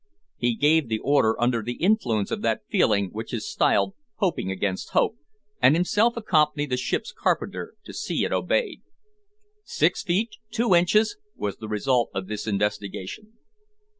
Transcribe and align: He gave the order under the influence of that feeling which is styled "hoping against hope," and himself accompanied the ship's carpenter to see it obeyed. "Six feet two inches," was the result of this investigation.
He 0.35 0.55
gave 0.55 0.89
the 0.89 0.97
order 0.97 1.39
under 1.39 1.61
the 1.61 1.75
influence 1.75 2.31
of 2.31 2.41
that 2.41 2.63
feeling 2.67 3.09
which 3.11 3.31
is 3.31 3.47
styled 3.47 3.93
"hoping 4.15 4.49
against 4.49 4.93
hope," 4.93 5.15
and 5.61 5.75
himself 5.75 6.17
accompanied 6.17 6.71
the 6.71 6.77
ship's 6.77 7.13
carpenter 7.13 7.75
to 7.83 7.93
see 7.93 8.25
it 8.25 8.33
obeyed. 8.33 8.81
"Six 9.63 10.01
feet 10.01 10.37
two 10.49 10.73
inches," 10.73 11.17
was 11.35 11.57
the 11.57 11.67
result 11.67 12.09
of 12.15 12.25
this 12.25 12.47
investigation. 12.47 13.33